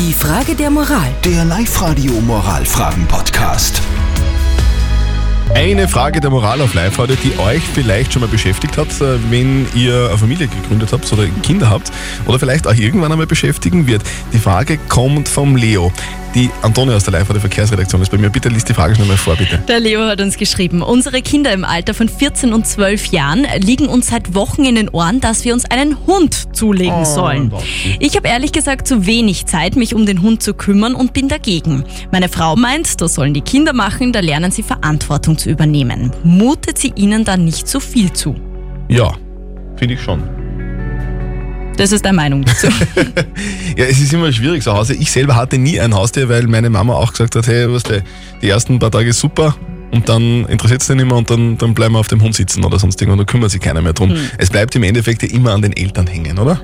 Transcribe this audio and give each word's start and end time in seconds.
Die 0.00 0.14
Frage 0.14 0.54
der 0.54 0.70
Moral. 0.70 1.14
Der 1.26 1.44
Live-Radio 1.44 2.14
Moralfragen-Podcast. 2.22 3.82
Eine 5.54 5.88
Frage 5.88 6.22
der 6.22 6.30
Moral 6.30 6.62
auf 6.62 6.72
live 6.72 6.96
heute, 6.96 7.16
die 7.16 7.38
euch 7.38 7.62
vielleicht 7.62 8.14
schon 8.14 8.20
mal 8.20 8.28
beschäftigt 8.28 8.78
hat, 8.78 8.88
äh, 9.02 9.18
wenn 9.30 9.66
ihr 9.74 10.08
eine 10.08 10.16
Familie 10.16 10.48
gegründet 10.48 10.94
habt 10.94 11.12
oder 11.12 11.26
Kinder 11.42 11.68
habt 11.68 11.92
oder 12.24 12.38
vielleicht 12.38 12.66
auch 12.66 12.72
irgendwann 12.72 13.12
einmal 13.12 13.26
beschäftigen 13.26 13.86
wird. 13.86 14.02
Die 14.32 14.38
Frage 14.38 14.78
kommt 14.88 15.28
vom 15.28 15.54
Leo. 15.54 15.92
Die 16.34 16.48
Antonia 16.62 16.94
aus 16.94 17.02
der 17.02 17.12
live 17.14 17.26
der 17.26 17.40
Verkehrsredaktion 17.40 18.02
ist 18.02 18.10
bei 18.10 18.18
mir. 18.18 18.30
Bitte 18.30 18.48
liest 18.48 18.68
die 18.68 18.74
Frage 18.74 18.94
schnell 18.94 19.08
mal 19.08 19.16
vor, 19.16 19.34
bitte. 19.34 19.58
Der 19.66 19.80
Leo 19.80 20.06
hat 20.06 20.20
uns 20.20 20.36
geschrieben, 20.36 20.80
unsere 20.80 21.22
Kinder 21.22 21.52
im 21.52 21.64
Alter 21.64 21.92
von 21.92 22.08
14 22.08 22.52
und 22.52 22.66
12 22.66 23.06
Jahren 23.06 23.46
liegen 23.58 23.88
uns 23.88 24.08
seit 24.08 24.32
Wochen 24.34 24.64
in 24.64 24.76
den 24.76 24.88
Ohren, 24.90 25.20
dass 25.20 25.44
wir 25.44 25.52
uns 25.52 25.64
einen 25.64 26.06
Hund 26.06 26.54
zulegen 26.54 27.04
sollen. 27.04 27.52
Ich 27.98 28.14
habe 28.16 28.28
ehrlich 28.28 28.52
gesagt 28.52 28.86
zu 28.86 29.06
wenig 29.06 29.46
Zeit, 29.46 29.74
mich 29.74 29.92
um 29.92 30.06
den 30.06 30.22
Hund 30.22 30.40
zu 30.40 30.54
kümmern 30.54 30.94
und 30.94 31.12
bin 31.12 31.26
dagegen. 31.26 31.84
Meine 32.12 32.28
Frau 32.28 32.54
meint, 32.54 33.00
das 33.00 33.14
sollen 33.14 33.34
die 33.34 33.40
Kinder 33.40 33.72
machen, 33.72 34.12
da 34.12 34.20
lernen 34.20 34.52
sie 34.52 34.62
Verantwortung 34.62 35.36
zu 35.36 35.50
übernehmen. 35.50 36.12
Mutet 36.22 36.78
sie 36.78 36.92
ihnen 36.94 37.24
dann 37.24 37.44
nicht 37.44 37.66
so 37.66 37.80
viel 37.80 38.12
zu? 38.12 38.36
Ja, 38.88 39.14
finde 39.76 39.94
ich 39.94 40.00
schon. 40.00 40.39
Das 41.80 41.92
ist 41.92 42.04
deine 42.04 42.16
Meinung 42.16 42.44
dazu. 42.44 42.68
Ja, 43.76 43.84
es 43.86 44.00
ist 44.00 44.12
immer 44.12 44.30
schwierig 44.32 44.62
so 44.62 44.72
Hause. 44.72 44.94
Ich 44.94 45.10
selber 45.10 45.36
hatte 45.36 45.56
nie 45.56 45.80
ein 45.80 45.94
Haustier, 45.94 46.28
weil 46.28 46.46
meine 46.46 46.68
Mama 46.70 46.94
auch 46.94 47.12
gesagt 47.12 47.36
hat, 47.36 47.46
hey, 47.46 47.72
was 47.72 47.82
die, 47.84 48.00
die 48.42 48.48
ersten 48.48 48.78
paar 48.78 48.90
Tage 48.90 49.12
super 49.12 49.54
und 49.92 50.08
dann 50.08 50.44
interessiert 50.46 50.82
es 50.82 50.88
den 50.88 50.98
nicht 50.98 51.06
mehr 51.06 51.16
und 51.16 51.30
dann, 51.30 51.56
dann 51.56 51.72
bleiben 51.74 51.94
wir 51.94 51.98
auf 52.00 52.08
dem 52.08 52.20
Hund 52.22 52.34
sitzen 52.34 52.64
oder 52.64 52.78
sonst 52.78 53.00
irgendwas 53.00 53.14
und 53.14 53.18
dann 53.20 53.26
kümmert 53.26 53.50
sich 53.50 53.60
keiner 53.60 53.80
mehr 53.80 53.92
drum. 53.92 54.14
Es 54.38 54.50
bleibt 54.50 54.74
im 54.76 54.82
Endeffekt 54.82 55.22
ja 55.22 55.28
immer 55.30 55.52
an 55.52 55.62
den 55.62 55.72
Eltern 55.76 56.06
hängen, 56.06 56.38
oder? 56.38 56.60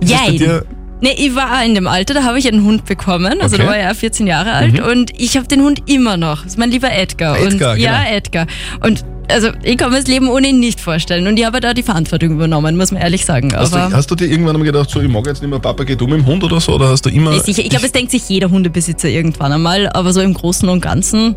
Ist 0.00 0.10
dir- 0.38 0.64
Nee, 1.00 1.14
ich 1.18 1.34
war 1.34 1.62
in 1.64 1.74
dem 1.74 1.86
Alter, 1.86 2.14
da 2.14 2.22
habe 2.22 2.38
ich 2.38 2.48
einen 2.48 2.64
Hund 2.64 2.86
bekommen. 2.86 3.40
Also 3.42 3.56
Okay. 3.56 3.66
da 3.66 3.70
war 3.84 3.90
auch 3.90 3.94
14 3.96 4.26
Jahre 4.26 4.52
alt 4.52 4.80
und 4.80 5.10
ich 5.18 5.36
habe 5.36 5.46
den 5.46 5.60
Hund 5.60 5.82
immer 5.90 6.16
noch. 6.16 6.44
Das 6.44 6.52
ist 6.52 6.58
mein 6.58 6.70
lieber 6.70 6.90
Edgar. 6.90 7.38
Edgar, 7.38 7.72
und, 7.74 7.78
Ja, 7.80 7.98
genau. 8.04 8.16
Edgar. 8.16 8.46
Und 8.80 9.04
also 9.28 9.50
ich 9.62 9.76
kann 9.76 9.90
mir 9.90 9.98
das 9.98 10.06
Leben 10.06 10.28
ohne 10.28 10.48
ihn 10.48 10.60
nicht 10.60 10.80
vorstellen. 10.80 11.26
Und 11.26 11.38
ich 11.38 11.44
habe 11.44 11.60
da 11.60 11.74
die 11.74 11.82
Verantwortung 11.82 12.32
übernommen, 12.32 12.76
muss 12.76 12.92
man 12.92 13.00
ehrlich 13.02 13.24
sagen. 13.24 13.54
Hast 13.54 13.74
du, 13.74 13.78
hast 13.78 14.10
du 14.10 14.14
dir 14.14 14.26
irgendwann 14.26 14.56
einmal 14.56 14.66
gedacht, 14.66 14.90
so, 14.90 15.00
ich 15.00 15.08
mag 15.08 15.26
jetzt 15.26 15.42
nicht 15.42 15.50
mehr, 15.50 15.58
Papa, 15.58 15.84
geh 15.84 15.96
du 15.96 16.06
mit 16.06 16.18
dem 16.18 16.26
Hund 16.26 16.44
oder 16.44 16.60
so? 16.60 16.74
Oder 16.74 16.88
hast 16.88 17.04
du 17.06 17.10
immer. 17.10 17.30
Nee, 17.30 17.40
sicher. 17.40 17.62
Ich 17.62 17.70
glaube, 17.70 17.86
es 17.86 17.92
denkt 17.92 18.10
sich 18.10 18.28
jeder 18.28 18.50
Hundebesitzer 18.50 19.08
irgendwann 19.08 19.52
einmal, 19.52 19.88
aber 19.88 20.12
so 20.12 20.20
im 20.20 20.34
Großen 20.34 20.68
und 20.68 20.80
Ganzen, 20.80 21.36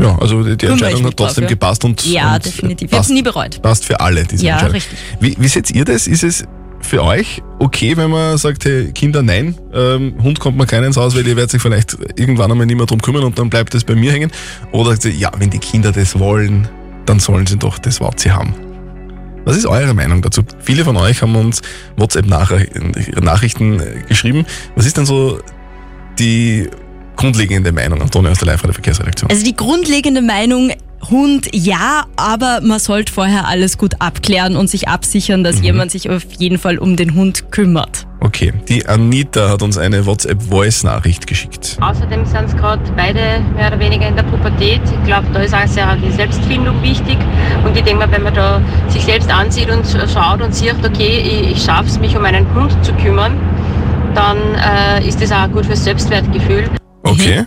ja, 0.00 0.18
also 0.18 0.42
die, 0.42 0.56
die 0.56 0.66
Entscheidung 0.66 1.04
hat 1.04 1.16
trotzdem 1.16 1.42
drauf, 1.44 1.50
ja. 1.50 1.54
gepasst 1.54 1.84
und. 1.84 2.04
ja, 2.06 2.34
und 2.34 2.44
definitiv. 2.44 2.90
Ich 2.90 2.94
habe 2.94 3.04
es 3.04 3.10
nie 3.10 3.22
bereut. 3.22 3.60
passt 3.62 3.84
für 3.84 4.00
alle, 4.00 4.24
diese 4.24 4.44
Ja, 4.44 4.54
Entscheidung. 4.54 4.74
richtig. 4.74 4.98
Wie, 5.20 5.36
wie 5.38 5.48
seht 5.48 5.70
ihr 5.70 5.84
das? 5.84 6.06
Ist 6.06 6.24
es 6.24 6.44
für 6.80 7.04
euch 7.04 7.40
okay, 7.62 7.96
wenn 7.96 8.10
man 8.10 8.36
sagt, 8.38 8.64
hey, 8.64 8.90
Kinder, 8.92 9.22
nein, 9.22 9.54
ähm, 9.72 10.14
Hund 10.22 10.40
kommt 10.40 10.58
mir 10.58 10.66
keiner 10.66 10.88
ins 10.88 10.96
Haus, 10.96 11.14
weil 11.14 11.26
ihr 11.26 11.36
werdet 11.36 11.52
sich 11.52 11.62
vielleicht 11.62 11.96
irgendwann 12.16 12.50
einmal 12.50 12.66
nicht 12.66 12.76
mehr 12.76 12.86
drum 12.86 13.00
kümmern 13.00 13.22
und 13.22 13.38
dann 13.38 13.48
bleibt 13.50 13.74
es 13.74 13.84
bei 13.84 13.94
mir 13.94 14.10
hängen? 14.12 14.32
Oder 14.72 14.90
sagt 14.90 15.04
ihr, 15.04 15.12
ja, 15.12 15.30
wenn 15.38 15.50
die 15.50 15.58
Kinder 15.58 15.92
das 15.92 16.18
wollen, 16.18 16.68
dann 17.06 17.18
sollen 17.18 17.46
sie 17.46 17.56
doch 17.56 17.78
das, 17.78 18.00
was 18.00 18.14
sie 18.16 18.32
haben. 18.32 18.54
Was 19.44 19.56
ist 19.56 19.66
eure 19.66 19.92
Meinung 19.94 20.22
dazu? 20.22 20.42
Viele 20.60 20.84
von 20.84 20.96
euch 20.96 21.20
haben 21.22 21.34
uns 21.34 21.62
WhatsApp-Nachrichten 21.96 23.82
geschrieben. 24.08 24.46
Was 24.76 24.86
ist 24.86 24.96
denn 24.96 25.06
so 25.06 25.40
die 26.18 26.68
grundlegende 27.16 27.72
Meinung, 27.72 28.00
Antonio 28.02 28.30
aus 28.30 28.38
der 28.38 28.46
live 28.46 28.62
der 28.62 28.72
Verkehrsredaktion? 28.72 29.30
Also 29.30 29.44
die 29.44 29.56
grundlegende 29.56 30.22
Meinung, 30.22 30.72
Hund 31.10 31.48
ja, 31.52 32.04
aber 32.16 32.60
man 32.62 32.78
sollte 32.78 33.12
vorher 33.12 33.48
alles 33.48 33.76
gut 33.76 33.94
abklären 34.00 34.56
und 34.56 34.70
sich 34.70 34.88
absichern, 34.88 35.40
Mhm. 35.40 35.44
dass 35.44 35.60
jemand 35.60 35.90
sich 35.90 36.08
auf 36.10 36.22
jeden 36.38 36.58
Fall 36.58 36.78
um 36.78 36.96
den 36.96 37.14
Hund 37.14 37.50
kümmert. 37.50 38.06
Okay, 38.20 38.52
die 38.68 38.86
Anita 38.86 39.48
hat 39.48 39.62
uns 39.62 39.76
eine 39.78 40.06
WhatsApp-Voice-Nachricht 40.06 41.26
geschickt. 41.26 41.76
Außerdem 41.80 42.24
sind 42.24 42.44
es 42.44 42.56
gerade 42.56 42.80
beide 42.96 43.40
mehr 43.56 43.66
oder 43.66 43.80
weniger 43.80 44.06
in 44.06 44.14
der 44.14 44.22
Pubertät. 44.22 44.80
Ich 44.84 45.04
glaube, 45.04 45.26
da 45.32 45.40
ist 45.40 45.52
auch 45.54 45.66
sehr 45.66 45.96
die 45.96 46.12
Selbstfindung 46.12 46.80
wichtig. 46.82 47.18
Und 47.64 47.76
ich 47.76 47.82
denke 47.82 48.06
mal, 48.06 48.12
wenn 48.12 48.22
man 48.22 48.34
da 48.34 48.60
sich 48.88 49.02
selbst 49.04 49.28
ansieht 49.28 49.68
und 49.70 49.84
schaut 50.12 50.40
und 50.40 50.54
sieht, 50.54 50.76
okay, 50.84 51.18
ich, 51.18 51.56
ich 51.56 51.62
schaffe 51.64 51.86
es, 51.88 51.98
mich 51.98 52.16
um 52.16 52.24
einen 52.24 52.46
Hund 52.54 52.72
zu 52.84 52.92
kümmern, 52.94 53.32
dann 54.14 54.36
äh, 54.54 55.06
ist 55.08 55.20
das 55.20 55.32
auch 55.32 55.50
gut 55.50 55.66
fürs 55.66 55.82
Selbstwertgefühl. 55.82 56.64
Okay. 57.02 57.44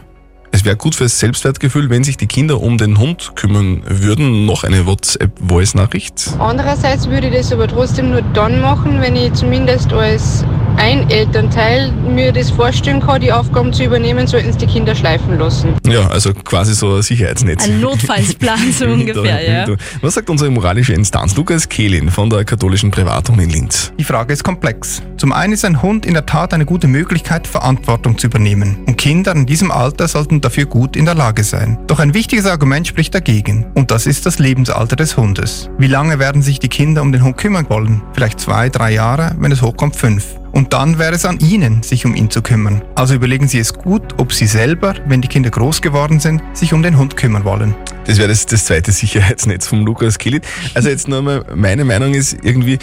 Es 0.55 0.63
wäre 0.63 0.77
gut 0.77 0.95
fürs 0.95 1.19
Selbstwertgefühl, 1.19 1.89
wenn 1.89 2.05
sich 2.05 2.16
die 2.16 2.27
Kinder 2.27 2.61
um 2.61 2.77
den 2.77 2.97
Hund 2.97 3.33
kümmern 3.35 3.81
würden. 3.89 4.45
Noch 4.45 4.63
eine 4.63 4.85
WhatsApp-Voice-Nachricht. 4.85 6.29
Andererseits 6.39 7.09
würde 7.09 7.27
ich 7.27 7.33
das 7.33 7.51
aber 7.51 7.67
trotzdem 7.67 8.11
nur 8.11 8.21
dann 8.21 8.61
machen, 8.61 9.01
wenn 9.01 9.17
ich 9.17 9.33
zumindest 9.33 9.91
als 9.91 10.45
ein 10.77 11.09
Elternteil 11.09 11.91
mir 11.91 12.31
das 12.31 12.49
vorstellen 12.51 12.99
kann, 12.99 13.21
die 13.21 13.31
Aufgaben 13.31 13.73
zu 13.73 13.83
übernehmen, 13.83 14.27
sollten 14.27 14.49
es 14.49 14.57
die 14.57 14.67
Kinder 14.67 14.95
schleifen 14.95 15.37
lassen. 15.37 15.75
Ja, 15.87 16.07
also 16.07 16.33
quasi 16.33 16.73
so 16.73 16.95
ein 16.95 17.01
Sicherheitsnetz. 17.01 17.65
Ein 17.65 17.81
Notfallsplan 17.81 18.71
so 18.71 18.85
ungefähr, 18.93 19.67
ja. 19.67 19.75
Was 20.01 20.15
sagt 20.15 20.29
unsere 20.29 20.49
moralische 20.51 20.93
Instanz? 20.93 21.35
Lukas 21.35 21.69
Kehlin 21.69 22.09
von 22.09 22.29
der 22.29 22.43
katholischen 22.45 22.91
Privatuni 22.91 23.43
in 23.43 23.49
Linz. 23.49 23.91
Die 23.97 24.03
Frage 24.03 24.33
ist 24.33 24.43
komplex. 24.43 25.01
Zum 25.17 25.31
einen 25.31 25.53
ist 25.53 25.65
ein 25.65 25.81
Hund 25.81 26.05
in 26.05 26.13
der 26.13 26.25
Tat 26.25 26.53
eine 26.53 26.65
gute 26.65 26.87
Möglichkeit, 26.87 27.47
Verantwortung 27.47 28.17
zu 28.17 28.27
übernehmen. 28.27 28.77
Und 28.85 28.97
Kinder 28.97 29.31
in 29.33 29.45
diesem 29.45 29.71
Alter 29.71 30.07
sollten 30.07 30.41
dafür 30.41 30.65
gut 30.65 30.95
in 30.95 31.05
der 31.05 31.15
Lage 31.15 31.43
sein. 31.43 31.77
Doch 31.87 31.99
ein 31.99 32.13
wichtiges 32.13 32.45
Argument 32.45 32.87
spricht 32.87 33.15
dagegen. 33.15 33.65
Und 33.75 33.91
das 33.91 34.05
ist 34.05 34.25
das 34.25 34.39
Lebensalter 34.39 34.95
des 34.95 35.17
Hundes. 35.17 35.69
Wie 35.77 35.87
lange 35.87 36.19
werden 36.19 36.41
sich 36.41 36.59
die 36.59 36.69
Kinder 36.69 37.01
um 37.01 37.11
den 37.11 37.23
Hund 37.23 37.37
kümmern 37.37 37.65
wollen? 37.69 38.01
Vielleicht 38.13 38.39
zwei, 38.39 38.69
drei 38.69 38.91
Jahre, 38.91 39.35
wenn 39.39 39.51
es 39.51 39.61
hochkommt 39.61 39.95
fünf. 39.95 40.25
Und 40.55 40.71
dann 40.71 40.97
wäre 40.97 41.13
es 41.13 41.25
an 41.25 41.38
Ihnen, 41.41 41.83
sich 41.83 42.05
um 42.05 42.16
ihn 42.16 42.31
zu 42.31 42.41
kümmern. 42.41 42.81
Also 42.95 43.13
überlegen 43.13 43.45
Sie 43.49 43.59
es 43.59 43.73
gut, 43.73 44.17
ob 44.19 44.31
Sie 44.31 44.47
selber, 44.47 44.95
wenn 45.05 45.21
die 45.21 45.27
Kinder 45.27 45.49
groß 45.49 45.81
geworden 45.81 46.21
sind, 46.21 46.41
sich 46.53 46.71
um 46.71 46.81
den 46.81 46.97
Hund 46.97 47.17
kümmern 47.17 47.43
wollen. 47.43 47.75
Das 48.05 48.19
wäre 48.19 48.29
das, 48.29 48.45
das 48.45 48.63
zweite 48.63 48.91
Sicherheitsnetz 48.93 49.67
vom 49.67 49.85
Lukas 49.85 50.17
Kehlin. 50.17 50.39
Also 50.73 50.88
jetzt 50.88 51.09
nochmal, 51.09 51.43
meine 51.53 51.83
Meinung 51.83 52.13
ist 52.13 52.38
irgendwie, 52.41 52.79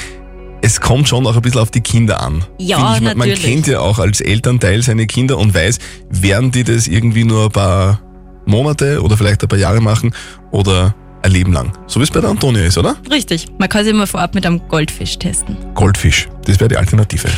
es 0.60 0.82
kommt 0.82 1.08
schon 1.08 1.26
auch 1.26 1.34
ein 1.34 1.40
bisschen 1.40 1.62
auf 1.62 1.70
die 1.70 1.80
Kinder 1.80 2.20
an. 2.20 2.44
Ja, 2.58 2.96
ich. 2.96 3.00
Man, 3.00 3.16
man 3.16 3.28
natürlich. 3.28 3.42
kennt 3.42 3.66
ja 3.66 3.80
auch 3.80 3.98
als 3.98 4.20
Elternteil 4.20 4.82
seine 4.82 5.06
Kinder 5.06 5.38
und 5.38 5.54
weiß, 5.54 5.78
werden 6.10 6.50
die 6.50 6.64
das 6.64 6.86
irgendwie 6.86 7.24
nur 7.24 7.46
ein 7.46 7.52
paar 7.52 8.02
Monate 8.44 9.00
oder 9.00 9.16
vielleicht 9.16 9.42
ein 9.42 9.48
paar 9.48 9.58
Jahre 9.58 9.80
machen 9.80 10.14
oder 10.50 10.94
ein 11.22 11.32
Leben 11.32 11.52
lang. 11.52 11.72
So 11.86 12.00
wie 12.00 12.04
es 12.04 12.10
bei 12.10 12.20
der 12.20 12.30
Antonia 12.30 12.64
ist, 12.64 12.78
oder? 12.78 12.96
Richtig. 13.10 13.46
Man 13.58 13.68
kann 13.68 13.84
sich 13.84 13.94
mal 13.94 14.06
vorab 14.06 14.34
mit 14.34 14.46
einem 14.46 14.60
Goldfisch 14.68 15.18
testen. 15.18 15.56
Goldfisch. 15.74 16.28
Das 16.46 16.58
wäre 16.60 16.68
die 16.68 16.76
Alternative. 16.76 17.28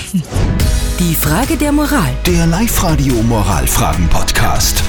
Die 0.99 1.15
Frage 1.15 1.57
der 1.57 1.73
Moral. 1.73 2.13
Der 2.27 2.47
Live-Radio 2.47 3.15
Moralfragen-Podcast. 3.23 4.83